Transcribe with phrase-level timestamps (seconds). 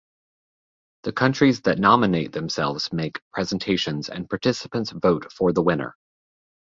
[1.03, 5.95] The countries that nominate themselves make presentations and participants vote for the winner.